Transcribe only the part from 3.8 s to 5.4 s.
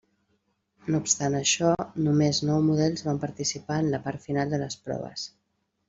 en la part final de les proves.